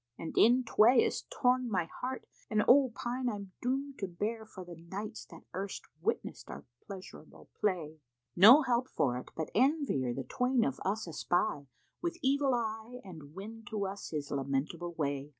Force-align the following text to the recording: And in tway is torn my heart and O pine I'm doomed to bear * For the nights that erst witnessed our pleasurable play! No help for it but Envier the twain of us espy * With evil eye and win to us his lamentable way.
And 0.17 0.35
in 0.35 0.63
tway 0.63 1.03
is 1.03 1.25
torn 1.29 1.69
my 1.69 1.85
heart 2.01 2.25
and 2.49 2.63
O 2.67 2.91
pine 2.95 3.29
I'm 3.29 3.51
doomed 3.61 3.99
to 3.99 4.07
bear 4.07 4.45
* 4.45 4.45
For 4.47 4.65
the 4.65 4.73
nights 4.75 5.25
that 5.25 5.43
erst 5.53 5.83
witnessed 6.01 6.49
our 6.49 6.65
pleasurable 6.87 7.49
play! 7.59 7.99
No 8.35 8.63
help 8.63 8.87
for 8.87 9.19
it 9.19 9.29
but 9.35 9.51
Envier 9.53 10.15
the 10.15 10.23
twain 10.27 10.65
of 10.65 10.79
us 10.83 11.07
espy 11.07 11.67
* 11.83 12.01
With 12.01 12.17
evil 12.23 12.55
eye 12.55 12.99
and 13.03 13.35
win 13.35 13.63
to 13.69 13.85
us 13.85 14.09
his 14.09 14.31
lamentable 14.31 14.93
way. 14.95 15.29